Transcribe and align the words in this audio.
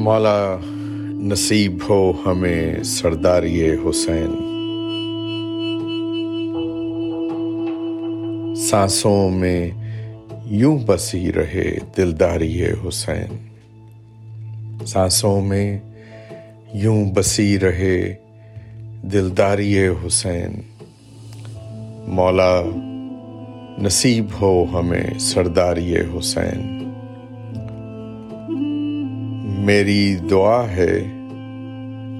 مولا 0.00 0.56
نصیب 1.10 1.78
ہو 1.88 2.12
ہمیں 2.26 2.82
سرداری 2.82 3.70
حسین۔ 3.70 4.30
سانسوں 8.56 9.30
میں 9.30 9.70
یوں 10.46 10.78
بسی 10.86 11.32
رہے 11.32 11.78
دلداری 11.96 12.64
حسین۔ 12.64 13.36
سانسوں 14.86 15.40
میں 15.40 15.78
یوں 16.74 17.12
بسی 17.12 17.58
رہے 17.58 18.14
دلداری 19.02 19.88
حسین۔ 19.88 20.52
مولا 22.06 22.62
نصیب 23.78 24.24
ہو 24.40 24.64
ہمیں 24.72 25.18
سرداری 25.18 25.96
حسین۔ 25.96 26.89
میری 29.70 30.16
دعا 30.30 30.68
ہے، 30.68 31.00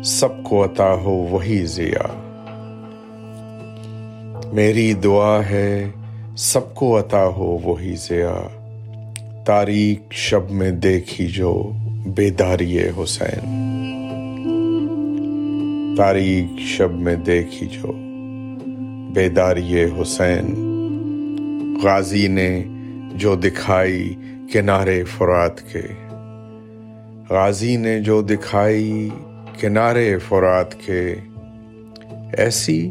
سب 0.05 0.43
کو 0.43 0.65
عطا 0.65 0.95
ہو، 0.95 1.11
وہی 1.11 1.67
ضیا 1.67 2.07
میری 4.53 4.93
دعا 4.93 5.41
ہے، 5.51 5.91
سب 6.37 6.75
کو 6.75 6.99
عطا 6.99 7.27
ہو، 7.27 7.59
وہی 7.63 7.95
ضیا 7.97 8.35
تاریخ 9.47 10.13
شب 10.13 10.51
میں 10.51 10.71
دیکھی 10.71 11.27
جو 11.27 11.71
بیداری 12.07 12.79
حسین۔ 12.79 13.49
تاریخ 15.97 16.61
شب 16.61 16.95
میں 16.95 17.17
دیکھی 17.17 17.67
جو 17.67 17.93
بیداری 19.15 19.85
حسین۔ 19.85 20.55
غازی 21.83 22.29
نے 22.29 22.65
جو 23.15 23.35
دکھائی 23.35 24.15
کنارے 24.53 25.05
فرات 25.05 25.73
کے۔ 25.73 26.10
غازی 27.31 27.77
نے 27.77 28.01
جو 28.01 28.23
دکھائی 28.23 29.09
کنارے 29.61 30.19
فرات 30.29 30.81
کے، 30.87 31.15
ایسی 32.39 32.91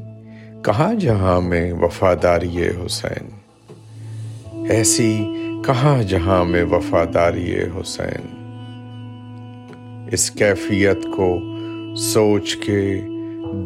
کہاں 0.64 0.94
جہاں 0.94 1.42
میں 1.42 1.74
وفاداری 1.74 2.68
حسین؟ 2.86 3.30
ایسی 4.70 5.26
کہاں 5.66 6.04
جہاں 6.04 6.46
میں 6.46 6.64
وفاداری 6.64 7.56
حسین؟ 7.58 8.26
اس 10.12 10.32
کیفیت 10.32 11.04
کو 11.16 11.40
سوچ 11.96 12.56
کے 12.56 13.02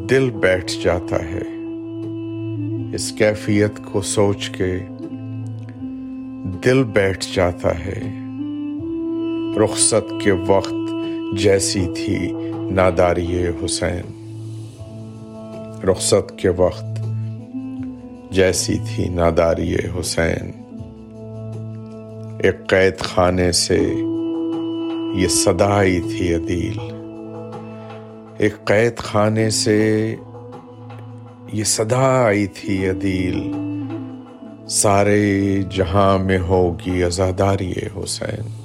دل 0.09 0.29
بیٹھ 0.29 0.71
جاتا 0.83 1.15
ہے۔ 1.15 1.41
اس 2.95 3.11
کیفیت 3.11 3.79
کو 3.91 4.01
سوچ 4.01 4.49
کے 4.49 4.79
دل 6.63 6.83
بیٹھ 6.83 7.25
جاتا 7.33 7.79
ہے۔ 7.79 8.22
رخصت 9.57 10.13
کے 10.23 10.31
وقت 10.31 10.73
جیسی 11.37 11.87
تھی 11.95 12.33
ناداری 12.71 13.47
حسین۔ 13.47 14.23
رخصت 15.83 16.37
کے 16.37 16.49
وقت 16.49 16.99
جیسی 18.31 18.77
تھی 18.77 19.09
ناداری 19.09 19.75
حسین۔ 19.75 20.51
ایک 22.39 22.67
قید 22.67 22.99
خانے 22.99 23.51
سے 23.51 23.93
یہ 25.15 25.27
صدا 25.27 25.75
آئی 25.75 25.99
تھی 25.99 26.33
عدیل۔ 26.35 26.77
ایک 28.37 28.65
قید 28.65 28.97
خانے 28.97 29.49
سے 29.49 30.15
یہ 31.53 31.63
صدا 31.63 32.23
آئی 32.23 32.47
تھی 32.47 32.89
عدیل۔ 32.89 33.51
سارے 34.69 35.61
جہاں 35.71 36.17
میں 36.17 36.39
ہوگی 36.39 37.03
ازاداری 37.03 37.71
حسین۔ 37.71 38.62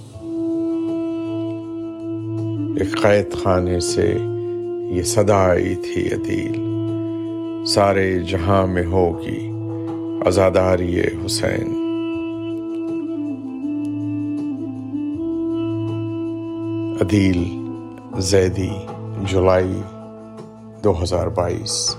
ایک 2.80 3.02
قید 3.02 3.32
خانے 3.32 3.80
سے 3.80 4.18
یہ 4.90 5.02
صدا 5.02 5.36
آئی 5.36 5.74
تھی 5.74 6.06
عدیل۔ 6.06 6.62
سارے 7.66 8.18
جہاں 8.18 8.66
میں 8.66 8.84
ہوگی 8.86 9.52
ازاداری 10.26 11.00
حسین۔ 11.00 11.68
عدیل 17.00 17.44
زیدی 18.18 18.70
جولائی 19.20 19.80
دو 20.84 21.02
ہزار 21.02 21.26
بائیس۔ 21.26 21.96